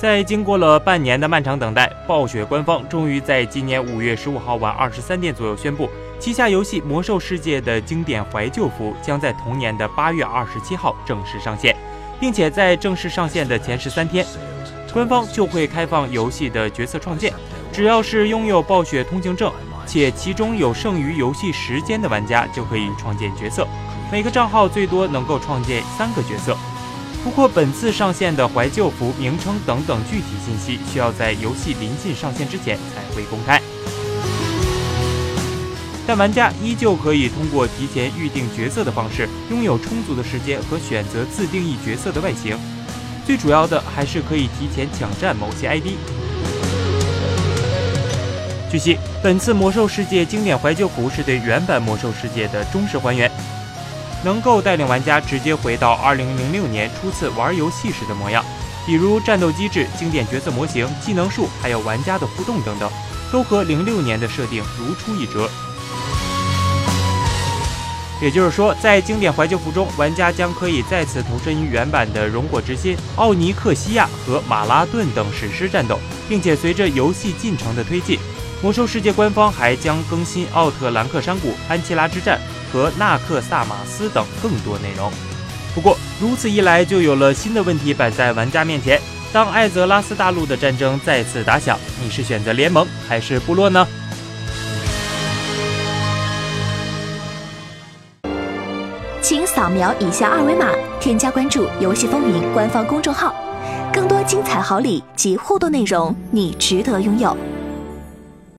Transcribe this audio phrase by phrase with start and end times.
[0.00, 11.76] 在经过了半年的漫长等待，暴雪官方终于在今年五月十五号晚二十三点左右宣布，旗下游戏《魔兽世界》的经典怀旧服将在同年的八月二十七号正式上线，
[12.18, 14.24] 并且在正式上线的前十三天，
[14.90, 17.30] 官方就会开放游戏的角色创建，
[17.70, 19.52] 只要是拥有暴雪通行证
[19.86, 23.68] 且其中有剩余游戏时间的玩家就可以创建角色，
[24.10, 26.56] 每个账号最多能够创建三个角色。
[27.22, 33.60] 不过，本次上线的怀旧服名称等等具体信息，需要在游戏临近上线之前才会公开。
[36.06, 42.58] 但玩家依旧可以通过提前预定角色的方式，拥有充足的时间和选择自定义角色的外形。
[43.26, 45.88] 最主要的还是可以提前抢占某些 ID。
[48.70, 53.30] 据悉，本次魔兽世界经典怀旧服是对原版魔兽世界的忠实还原。
[54.22, 58.44] 能够带领玩家直接回到2006年初次玩游戏时的模样，
[58.86, 62.90] 比如战斗机制、经典角色模型、技能树，还有玩家的互动等等，
[63.32, 65.48] 都和06年的设定如出一辙。
[68.22, 78.18] 也就是说，在经典怀旧服中，玩家将可以再次投身于原版的荣火之心、奥尼克西亚和马拉顿等史诗战斗，并且随着游戏进程的推进，
[78.62, 82.38] 魔兽世界官方还将更新奥特兰克山谷、安琪拉之战。
[82.72, 85.12] 和纳克萨马斯等更多内容。
[85.74, 89.00] 不过，如此一来，就有了新的问题摆在玩家面前。
[89.32, 93.86] 当艾泽拉斯大陆的战争再次打响，你是选择联盟还是部落呢？
[99.22, 100.66] 请扫描以下二维码，
[100.98, 103.32] 添加关注“游戏风云”官方公众号，
[103.92, 107.36] 更多精彩好礼及互动内容，你值得拥有。